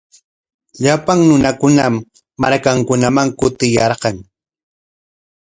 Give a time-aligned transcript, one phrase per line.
[0.83, 1.95] Llapan runakunam
[2.41, 4.15] markankunaman kutiyarqan.